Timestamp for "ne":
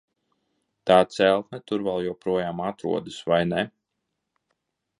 3.51-3.61